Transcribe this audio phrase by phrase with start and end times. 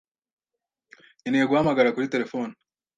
[1.19, 2.53] Nkeneye guhamagara kuri terefone.